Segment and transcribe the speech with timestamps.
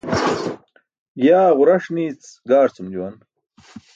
[1.25, 3.15] Yaa ġuraṣ niic gaarcum juwan